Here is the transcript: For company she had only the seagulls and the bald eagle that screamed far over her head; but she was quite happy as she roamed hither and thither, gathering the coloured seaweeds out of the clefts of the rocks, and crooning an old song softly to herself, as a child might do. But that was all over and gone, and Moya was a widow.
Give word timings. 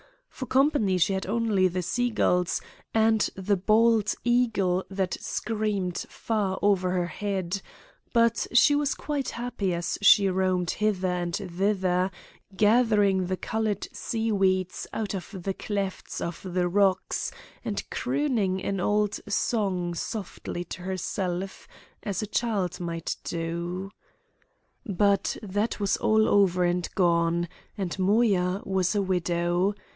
For 0.29 0.47
company 0.47 0.97
she 0.97 1.13
had 1.13 1.27
only 1.27 1.67
the 1.67 1.83
seagulls 1.83 2.59
and 2.95 3.29
the 3.35 3.55
bald 3.55 4.15
eagle 4.23 4.83
that 4.89 5.13
screamed 5.21 5.99
far 6.09 6.57
over 6.63 6.89
her 6.93 7.05
head; 7.05 7.61
but 8.11 8.47
she 8.51 8.73
was 8.73 8.95
quite 8.95 9.29
happy 9.31 9.71
as 9.75 9.99
she 10.01 10.27
roamed 10.27 10.71
hither 10.71 11.07
and 11.07 11.35
thither, 11.35 12.09
gathering 12.57 13.27
the 13.27 13.37
coloured 13.37 13.87
seaweeds 13.93 14.87
out 14.91 15.13
of 15.13 15.35
the 15.43 15.53
clefts 15.53 16.19
of 16.19 16.41
the 16.43 16.67
rocks, 16.67 17.29
and 17.63 17.87
crooning 17.91 18.63
an 18.63 18.79
old 18.79 19.19
song 19.31 19.93
softly 19.93 20.63
to 20.63 20.81
herself, 20.81 21.67
as 22.01 22.23
a 22.23 22.25
child 22.25 22.79
might 22.79 23.17
do. 23.23 23.91
But 24.83 25.37
that 25.43 25.79
was 25.79 25.97
all 25.97 26.27
over 26.27 26.63
and 26.63 26.89
gone, 26.95 27.47
and 27.77 27.99
Moya 27.99 28.63
was 28.65 28.95
a 28.95 29.03
widow. 29.03 29.75